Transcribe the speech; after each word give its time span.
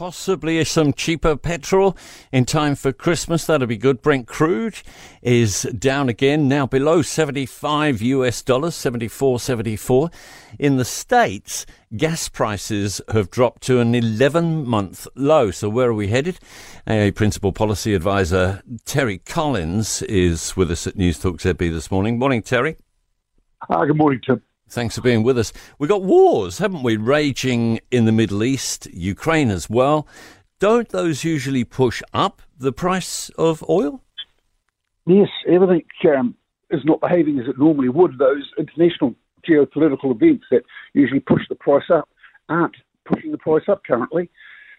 possibly 0.00 0.64
some 0.64 0.94
cheaper 0.94 1.36
petrol 1.36 1.94
in 2.32 2.46
time 2.46 2.74
for 2.74 2.90
Christmas. 2.90 3.44
That'd 3.44 3.68
be 3.68 3.76
good. 3.76 4.00
Brent 4.00 4.26
crude 4.26 4.80
is 5.20 5.64
down 5.78 6.08
again, 6.08 6.48
now 6.48 6.66
below 6.66 7.02
75 7.02 8.00
US 8.00 8.40
dollars, 8.40 8.74
74, 8.76 9.38
74. 9.38 10.10
In 10.58 10.78
the 10.78 10.86
States, 10.86 11.66
gas 11.94 12.30
prices 12.30 13.02
have 13.12 13.30
dropped 13.30 13.60
to 13.64 13.80
an 13.80 13.94
11 13.94 14.66
month 14.66 15.06
low. 15.16 15.50
So, 15.50 15.68
where 15.68 15.90
are 15.90 15.94
we 15.94 16.08
headed? 16.08 16.38
A 16.88 17.10
principal 17.10 17.52
policy 17.52 17.92
advisor, 17.92 18.62
Terry 18.86 19.18
Collins, 19.18 20.00
is 20.04 20.56
with 20.56 20.70
us 20.70 20.86
at 20.86 20.96
News 20.96 21.18
Talk 21.18 21.40
ZB 21.40 21.70
this 21.70 21.90
morning. 21.90 22.18
Morning, 22.18 22.40
Terry. 22.40 22.78
Uh, 23.68 23.84
good 23.84 23.98
morning, 23.98 24.22
Tim. 24.24 24.40
Thanks 24.70 24.94
for 24.94 25.00
being 25.00 25.24
with 25.24 25.36
us. 25.36 25.52
We've 25.80 25.90
got 25.90 26.02
wars, 26.02 26.58
haven't 26.58 26.84
we, 26.84 26.96
raging 26.96 27.80
in 27.90 28.04
the 28.04 28.12
Middle 28.12 28.44
East, 28.44 28.86
Ukraine 28.92 29.50
as 29.50 29.68
well. 29.68 30.06
Don't 30.60 30.88
those 30.90 31.24
usually 31.24 31.64
push 31.64 32.02
up 32.14 32.40
the 32.56 32.72
price 32.72 33.30
of 33.30 33.64
oil? 33.68 34.00
Yes, 35.06 35.28
everything 35.48 35.82
um, 36.16 36.36
is 36.70 36.82
not 36.84 37.00
behaving 37.00 37.40
as 37.40 37.48
it 37.48 37.58
normally 37.58 37.88
would. 37.88 38.16
Those 38.18 38.48
international 38.58 39.16
geopolitical 39.48 40.14
events 40.14 40.44
that 40.52 40.62
usually 40.94 41.20
push 41.20 41.42
the 41.48 41.56
price 41.56 41.90
up 41.92 42.08
aren't 42.48 42.76
pushing 43.04 43.32
the 43.32 43.38
price 43.38 43.64
up 43.66 43.82
currently. 43.84 44.30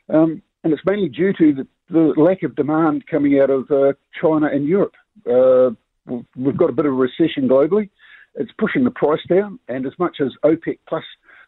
Um, 0.08 0.42
and 0.64 0.72
it's 0.72 0.84
mainly 0.86 1.10
due 1.10 1.34
to 1.34 1.54
the, 1.54 1.68
the, 1.90 2.14
lack 2.16 2.44
of 2.44 2.56
demand 2.56 3.08
coming 3.08 3.42
out 3.42 3.50
of 3.50 3.70
uh, 3.70 3.92
China 4.22 4.48
and 4.48 4.66
Europe. 4.66 4.94
Uh, 5.30 5.72
we've 6.38 6.56
got 6.56 6.70
a 6.70 6.74
bit 6.74 6.86
of 6.86 6.94
a 6.94 6.96
recession 6.96 7.50
globally 7.50 7.90
it's 8.36 8.52
pushing 8.58 8.84
the 8.84 8.92
price 8.92 9.22
down. 9.30 9.60
And 9.68 9.86
as 9.86 9.94
much 10.00 10.18
as 10.22 10.32
OPEC 10.44 10.80
Plus 10.88 11.04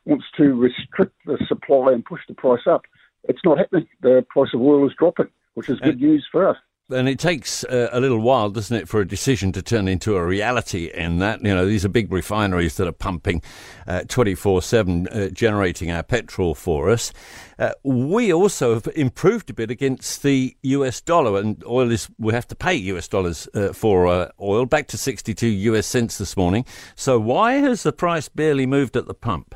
wants 0.06 0.26
to 0.38 0.54
restrict 0.54 1.16
the 1.26 1.38
supply 1.48 1.94
and 1.94 2.04
push 2.04 2.22
the 2.28 2.36
price 2.36 2.68
up, 2.68 2.82
it's 3.24 3.42
not 3.46 3.58
happening. 3.58 3.88
The 4.02 4.26
price 4.30 4.50
of 4.54 4.62
oil 4.62 4.86
is 4.88 4.94
dropping, 4.98 5.30
which 5.54 5.70
is 5.70 5.80
good 5.80 6.02
news 6.02 6.28
for 6.32 6.48
us. 6.48 6.58
And 6.94 7.10
it 7.10 7.20
takes 7.20 7.64
uh, 7.66 7.90
a 7.92 8.00
little 8.00 8.20
while, 8.20 8.50
doesn't 8.50 8.76
it, 8.76 8.88
for 8.88 9.02
a 9.02 9.08
decision 9.08 9.52
to 9.54 9.62
turn 9.62 9.88
into 9.88 10.16
a 10.16 10.26
reality 10.26 10.92
in 10.94 11.20
that. 11.20 11.44
You 11.44 11.54
know, 11.54 11.66
these 11.66 11.84
are 11.84 11.90
big 11.90 12.12
refineries 12.12 12.78
that 12.78 12.88
are 12.88 12.94
pumping 12.94 13.42
uh, 13.88 14.02
24 14.08 14.62
7, 14.62 15.08
uh, 15.08 15.28
generating 15.30 15.92
our 15.92 16.04
petrol 16.04 16.56
for 16.56 16.90
us. 16.90 17.12
Uh, 17.60 17.72
we 17.84 18.34
also 18.34 18.76
have 18.76 18.88
improved 18.96 19.50
a 19.50 19.54
bit 19.54 19.72
against 19.72 20.24
the 20.24 20.56
US 20.62 21.02
dollar, 21.02 21.40
and 21.40 21.64
oil 21.66 21.92
is, 21.92 22.10
we 22.18 22.34
have 22.34 22.48
to 22.48 22.56
pay 22.56 22.76
US 22.76 23.08
dollars 23.08 23.48
uh, 23.54 23.74
for 23.74 24.32
oil, 24.40 24.66
back 24.66 24.88
to 24.88 24.98
62 24.98 25.48
US 25.48 25.88
cents 25.88 26.18
this 26.18 26.38
morning. 26.38 26.66
So 26.96 27.20
why 27.20 27.54
has 27.54 27.84
the 27.84 27.94
price 27.94 28.30
barely 28.30 28.66
moved 28.66 28.96
at 28.96 29.08
the 29.08 29.14
pump? 29.14 29.56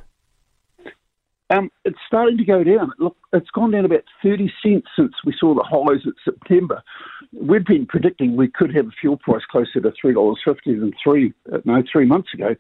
Um, 1.50 1.72
it's 1.86 1.98
starting 2.06 2.38
to 2.38 2.44
go 2.44 2.64
down. 2.64 2.92
Look, 3.00 3.16
it's 3.31 3.50
gone 3.52 3.72
down 3.72 3.86
about 3.86 4.03
30 4.22 4.52
cents 4.62 4.88
since 4.98 5.14
we 5.26 5.34
saw 5.40 5.53
the 5.53 5.64
highs 5.64 6.06
at 6.06 6.14
September. 6.26 6.84
We'd 7.31 7.66
been 7.66 7.86
predicting 7.86 8.36
we 8.36 8.50
could 8.50 8.76
have 8.76 8.88
a 8.88 8.92
fuel 9.00 9.17
price 9.17 9.44
closer 9.50 9.80
to 9.80 9.94
$3.50 10.03 10.36
than 10.66 10.92
three, 11.02 11.34
uh, 11.52 11.59
no, 11.64 11.84
three 11.90 12.06
months 12.06 12.34
ago. 12.34 12.56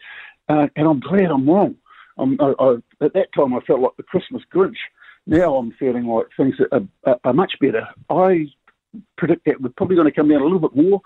Uh, 0.47 0.67
and 0.77 0.87
I'm 0.87 1.01
glad 1.01 1.25
I'm 1.25 1.49
wrong. 1.49 1.75
I, 2.17 2.53
I, 2.59 2.75
at 3.01 3.13
that 3.13 3.33
time, 3.35 3.53
I 3.53 3.59
felt 3.67 3.81
like 3.81 3.95
the 3.97 4.03
Christmas 4.03 4.41
Grinch. 4.53 4.77
Now 5.25 5.55
I'm 5.55 5.73
feeling 5.77 6.05
like 6.05 6.27
things 6.37 6.55
are, 6.71 6.81
are, 7.05 7.19
are 7.25 7.33
much 7.33 7.53
better. 7.59 7.85
I 8.09 8.45
predict 9.17 9.45
that 9.45 9.61
we're 9.61 9.69
probably 9.75 9.97
going 9.97 10.07
to 10.07 10.15
come 10.15 10.29
down 10.29 10.41
a 10.41 10.45
little 10.45 10.59
bit 10.59 10.75
more. 10.75 11.01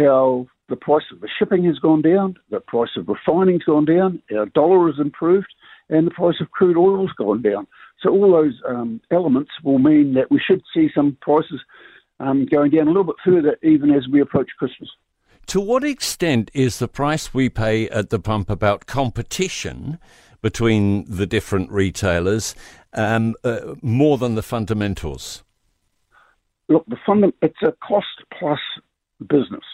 Our 0.00 0.46
the 0.68 0.76
price 0.76 1.04
of 1.12 1.20
the 1.20 1.28
shipping 1.38 1.64
has 1.64 1.78
gone 1.78 2.00
down, 2.00 2.36
the 2.50 2.60
price 2.60 2.90
of 2.96 3.06
refining's 3.08 3.64
gone 3.64 3.84
down, 3.84 4.22
our 4.34 4.46
dollar 4.46 4.86
has 4.86 4.98
improved, 4.98 5.52
and 5.88 6.06
the 6.06 6.10
price 6.10 6.36
of 6.40 6.50
crude 6.50 6.76
oil's 6.76 7.12
gone 7.16 7.42
down. 7.42 7.66
So 8.00 8.10
all 8.10 8.32
those 8.32 8.60
um, 8.68 9.00
elements 9.10 9.50
will 9.62 9.78
mean 9.78 10.14
that 10.14 10.30
we 10.30 10.40
should 10.44 10.62
see 10.74 10.88
some 10.94 11.16
prices 11.20 11.60
um, 12.20 12.46
going 12.46 12.70
down 12.70 12.86
a 12.86 12.90
little 12.90 13.04
bit 13.04 13.16
further 13.24 13.56
even 13.62 13.90
as 13.90 14.06
we 14.10 14.20
approach 14.20 14.50
Christmas. 14.58 14.90
To 15.46 15.60
what 15.60 15.84
extent 15.84 16.50
is 16.54 16.78
the 16.78 16.88
price 16.88 17.34
we 17.34 17.48
pay 17.48 17.88
at 17.90 18.10
the 18.10 18.18
pump 18.18 18.48
about 18.48 18.86
competition 18.86 19.98
between 20.40 21.04
the 21.08 21.26
different 21.26 21.70
retailers 21.70 22.54
um, 22.94 23.34
uh, 23.44 23.74
more 23.82 24.18
than 24.18 24.34
the 24.34 24.42
fundamentals? 24.42 25.42
Look, 26.68 26.86
the 26.86 26.96
funda- 27.04 27.32
it's 27.42 27.62
a 27.62 27.72
cost 27.86 28.06
plus 28.38 28.60
business. 29.20 29.64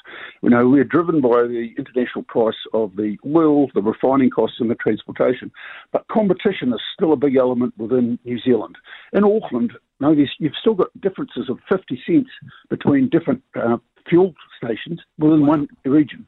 You 0.42 0.50
know, 0.50 0.68
we're 0.68 0.84
driven 0.84 1.20
by 1.20 1.42
the 1.42 1.70
international 1.78 2.24
price 2.24 2.54
of 2.72 2.96
the 2.96 3.16
oil, 3.34 3.68
the 3.74 3.82
refining 3.82 4.30
costs, 4.30 4.56
and 4.60 4.70
the 4.70 4.74
transportation. 4.74 5.50
But 5.92 6.06
competition 6.08 6.72
is 6.72 6.80
still 6.94 7.12
a 7.12 7.16
big 7.16 7.36
element 7.36 7.74
within 7.78 8.18
New 8.24 8.38
Zealand. 8.40 8.76
In 9.12 9.24
Auckland, 9.24 9.72
notice 10.00 10.30
you've 10.38 10.52
still 10.60 10.74
got 10.74 10.88
differences 11.00 11.48
of 11.48 11.58
50 11.68 12.00
cents 12.06 12.30
between 12.68 13.08
different 13.08 13.42
uh, 13.54 13.78
fuel 14.08 14.34
stations 14.56 15.00
within 15.18 15.46
one 15.46 15.68
region. 15.84 16.26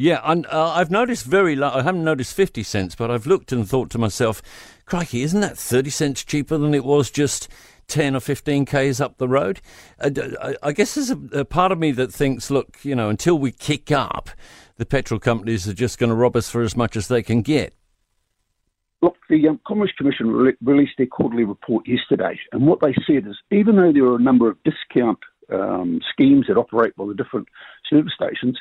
Yeah, 0.00 0.20
uh, 0.20 0.44
I've 0.76 0.92
noticed 0.92 1.26
very 1.26 1.56
low. 1.56 1.70
I 1.70 1.82
haven't 1.82 2.04
noticed 2.04 2.32
50 2.32 2.62
cents, 2.62 2.94
but 2.94 3.10
I've 3.10 3.26
looked 3.26 3.50
and 3.50 3.68
thought 3.68 3.90
to 3.90 3.98
myself, 3.98 4.40
crikey, 4.88 5.22
isn't 5.22 5.40
that 5.40 5.58
30 5.58 5.90
cents 5.90 6.24
cheaper 6.24 6.58
than 6.58 6.74
it 6.74 6.84
was 6.84 7.10
just 7.10 7.48
10 7.88 8.16
or 8.16 8.20
15 8.20 8.66
Ks 8.66 9.00
up 9.00 9.18
the 9.18 9.28
road. 9.28 9.60
Uh, 9.98 10.54
I 10.62 10.72
guess 10.72 10.94
there's 10.94 11.10
a, 11.10 11.18
a, 11.32 11.44
part 11.44 11.72
of 11.72 11.78
me 11.78 11.90
that 11.92 12.12
thinks, 12.12 12.50
look, 12.50 12.78
you 12.82 12.94
know, 12.94 13.08
until 13.08 13.38
we 13.38 13.50
kick 13.50 13.90
up, 13.90 14.30
the 14.76 14.86
petrol 14.86 15.18
companies 15.18 15.66
are 15.66 15.74
just 15.74 15.98
going 15.98 16.10
to 16.10 16.16
rob 16.16 16.36
us 16.36 16.50
for 16.50 16.62
as 16.62 16.76
much 16.76 16.96
as 16.96 17.08
they 17.08 17.22
can 17.22 17.42
get. 17.42 17.74
Look, 19.00 19.16
the 19.28 19.48
um, 19.48 19.60
Commerce 19.66 19.92
Commission 19.96 20.30
re- 20.30 20.56
released 20.62 20.94
their 20.98 21.06
quarterly 21.06 21.44
report 21.44 21.86
yesterday, 21.86 22.38
and 22.52 22.66
what 22.66 22.80
they 22.80 22.94
said 23.06 23.26
is 23.26 23.36
even 23.50 23.76
though 23.76 23.92
there 23.92 24.04
are 24.04 24.16
a 24.16 24.22
number 24.22 24.50
of 24.50 24.56
discount 24.64 25.18
um, 25.52 26.00
schemes 26.12 26.46
that 26.48 26.56
operate 26.56 26.94
by 26.96 27.06
the 27.06 27.14
different 27.14 27.48
service 27.88 28.12
stations, 28.14 28.58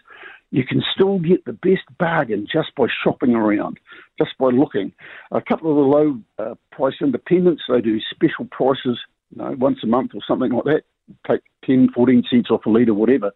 you 0.51 0.63
can 0.65 0.81
still 0.93 1.19
get 1.19 1.45
the 1.45 1.53
best 1.53 1.83
bargain 1.97 2.47
just 2.51 2.73
by 2.75 2.87
shopping 3.03 3.35
around, 3.35 3.79
just 4.17 4.31
by 4.39 4.47
looking. 4.47 4.93
A 5.31 5.41
couple 5.41 5.69
of 5.69 5.75
the 5.77 5.81
low 5.81 6.19
uh, 6.39 6.55
price 6.71 6.95
independents, 7.01 7.63
they 7.67 7.81
do 7.81 7.99
special 8.11 8.45
prices 8.49 8.97
you 9.35 9.43
know, 9.43 9.55
once 9.57 9.79
a 9.83 9.87
month 9.87 10.11
or 10.13 10.21
something 10.27 10.51
like 10.51 10.63
that, 10.65 10.83
take 11.27 11.41
10, 11.65 11.89
14 11.93 12.23
cents 12.29 12.49
off 12.49 12.65
a 12.65 12.69
litre, 12.69 12.93
whatever, 12.93 13.31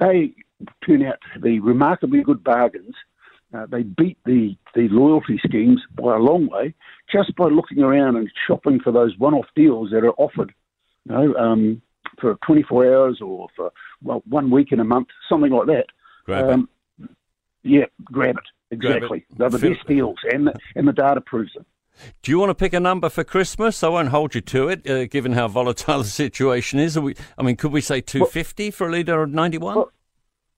they 0.00 0.32
turn 0.84 1.04
out 1.04 1.18
to 1.34 1.40
be 1.40 1.60
remarkably 1.60 2.22
good 2.22 2.42
bargains. 2.44 2.94
Uh, 3.54 3.64
they 3.66 3.82
beat 3.82 4.18
the, 4.26 4.56
the 4.74 4.88
loyalty 4.88 5.40
schemes 5.46 5.80
by 5.94 6.16
a 6.16 6.18
long 6.18 6.48
way 6.48 6.74
just 7.10 7.34
by 7.36 7.46
looking 7.46 7.80
around 7.80 8.16
and 8.16 8.30
shopping 8.46 8.80
for 8.80 8.92
those 8.92 9.16
one 9.18 9.34
off 9.34 9.46
deals 9.54 9.90
that 9.90 10.04
are 10.04 10.12
offered 10.12 10.52
you 11.04 11.12
know, 11.12 11.34
um, 11.36 11.80
for 12.20 12.36
24 12.46 12.94
hours 12.94 13.20
or 13.22 13.48
for 13.54 13.72
well, 14.02 14.22
one 14.28 14.50
week 14.50 14.72
in 14.72 14.80
a 14.80 14.84
month, 14.84 15.08
something 15.28 15.52
like 15.52 15.66
that. 15.66 15.86
Grab 16.26 16.50
um, 16.50 16.68
it. 17.00 17.10
Yeah, 17.62 17.84
grab 18.04 18.36
it. 18.36 18.74
Exactly. 18.74 19.24
Grab 19.36 19.54
it. 19.54 19.60
They're 19.60 19.70
the 19.70 19.74
best 19.74 19.86
deals, 19.86 20.18
and 20.30 20.48
the, 20.48 20.54
and 20.74 20.86
the 20.86 20.92
data 20.92 21.20
proves 21.20 21.52
it. 21.54 21.64
Do 22.22 22.30
you 22.30 22.38
want 22.38 22.50
to 22.50 22.54
pick 22.54 22.74
a 22.74 22.80
number 22.80 23.08
for 23.08 23.24
Christmas? 23.24 23.82
I 23.82 23.88
won't 23.88 24.08
hold 24.08 24.34
you 24.34 24.42
to 24.42 24.68
it, 24.68 24.88
uh, 24.90 25.06
given 25.06 25.32
how 25.32 25.48
volatile 25.48 25.98
the 26.02 26.08
situation 26.08 26.78
is. 26.78 26.98
We, 26.98 27.14
I 27.38 27.42
mean, 27.42 27.56
could 27.56 27.72
we 27.72 27.80
say 27.80 28.00
250 28.00 28.64
well, 28.64 28.72
for 28.72 28.88
a 28.88 28.92
litre 28.92 29.22
of 29.22 29.30
91? 29.30 29.76
Well, 29.76 29.92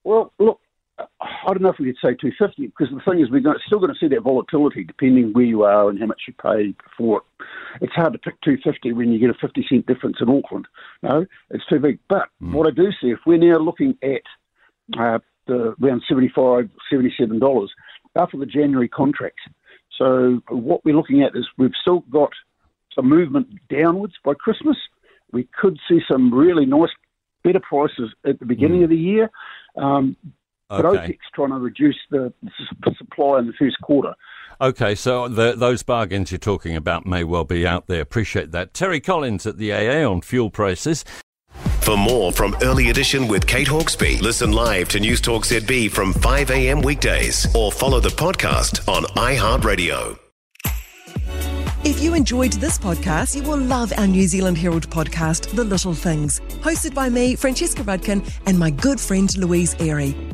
well, 0.04 0.32
look, 0.38 0.60
I 0.98 1.52
don't 1.52 1.62
know 1.62 1.68
if 1.68 1.78
we 1.78 1.86
could 1.86 1.96
say 2.02 2.14
250 2.14 2.66
because 2.66 2.88
the 2.92 3.00
thing 3.08 3.20
is 3.20 3.30
we're 3.30 3.42
still 3.66 3.78
going 3.78 3.92
to 3.92 3.98
see 3.98 4.08
that 4.08 4.22
volatility 4.22 4.84
depending 4.84 5.32
where 5.32 5.44
you 5.44 5.62
are 5.62 5.88
and 5.88 5.98
how 5.98 6.06
much 6.06 6.22
you 6.26 6.34
pay 6.42 6.74
for 6.96 7.18
it. 7.18 7.44
It's 7.82 7.92
hard 7.92 8.14
to 8.14 8.18
pick 8.18 8.40
250 8.40 8.92
when 8.94 9.12
you 9.12 9.18
get 9.18 9.30
a 9.30 9.38
50 9.40 9.66
cent 9.68 9.86
difference 9.86 10.16
in 10.20 10.28
Auckland. 10.28 10.66
No, 11.02 11.26
it's 11.50 11.66
too 11.66 11.78
big. 11.78 11.98
But 12.08 12.28
mm. 12.42 12.52
what 12.52 12.66
I 12.66 12.70
do 12.70 12.90
see, 13.00 13.10
if 13.10 13.20
we're 13.26 13.38
now 13.38 13.58
looking 13.58 13.96
at 14.02 14.22
uh, 14.98 15.18
the 15.48 15.74
around 15.82 16.02
75 16.08 16.68
$77 16.92 17.68
after 18.16 18.36
the 18.36 18.46
January 18.46 18.88
contracts, 18.88 19.42
so 19.98 20.40
what 20.48 20.84
we're 20.84 20.94
looking 20.94 21.22
at 21.22 21.36
is 21.36 21.46
we've 21.58 21.72
still 21.80 22.00
got 22.10 22.30
some 22.94 23.08
movement 23.08 23.48
downwards 23.68 24.14
by 24.24 24.34
Christmas. 24.34 24.76
We 25.32 25.48
could 25.60 25.78
see 25.88 26.00
some 26.10 26.32
really 26.32 26.64
nice, 26.64 26.90
better 27.42 27.60
prices 27.60 28.14
at 28.24 28.38
the 28.38 28.46
beginning 28.46 28.80
mm. 28.80 28.84
of 28.84 28.90
the 28.90 28.96
year. 28.96 29.30
Um, 29.76 30.16
but 30.68 30.84
okay. 30.84 31.12
OPEC's 31.12 31.30
trying 31.34 31.50
to 31.50 31.58
reduce 31.58 31.96
the, 32.10 32.32
the 32.42 32.94
supply 32.98 33.38
in 33.38 33.46
the 33.46 33.54
first 33.58 33.80
quarter. 33.82 34.14
Okay, 34.60 34.94
so 34.94 35.28
the, 35.28 35.54
those 35.54 35.82
bargains 35.82 36.30
you're 36.30 36.38
talking 36.38 36.76
about 36.76 37.06
may 37.06 37.24
well 37.24 37.44
be 37.44 37.66
out 37.66 37.86
there. 37.86 38.02
Appreciate 38.02 38.52
that. 38.52 38.74
Terry 38.74 39.00
Collins 39.00 39.46
at 39.46 39.56
the 39.56 39.72
AA 39.72 40.08
on 40.08 40.20
fuel 40.20 40.50
prices. 40.50 41.04
For 41.88 41.96
more 41.96 42.32
from 42.32 42.54
Early 42.60 42.90
Edition 42.90 43.26
with 43.26 43.46
Kate 43.46 43.66
Hawkesby, 43.66 44.20
listen 44.20 44.52
live 44.52 44.90
to 44.90 45.00
News 45.00 45.22
Talk 45.22 45.46
ZB 45.46 45.90
from 45.90 46.12
5 46.12 46.50
a.m. 46.50 46.82
weekdays 46.82 47.46
or 47.56 47.72
follow 47.72 47.98
the 47.98 48.10
podcast 48.10 48.86
on 48.94 49.04
iHeartRadio. 49.16 50.18
If 51.84 52.02
you 52.02 52.12
enjoyed 52.12 52.52
this 52.52 52.76
podcast, 52.78 53.34
you 53.34 53.42
will 53.42 53.56
love 53.56 53.94
our 53.96 54.06
New 54.06 54.28
Zealand 54.28 54.58
Herald 54.58 54.90
podcast, 54.90 55.56
The 55.56 55.64
Little 55.64 55.94
Things, 55.94 56.40
hosted 56.60 56.92
by 56.92 57.08
me, 57.08 57.34
Francesca 57.36 57.82
Rudkin, 57.82 58.22
and 58.44 58.58
my 58.58 58.68
good 58.68 59.00
friend 59.00 59.34
Louise 59.38 59.74
Airy. 59.80 60.14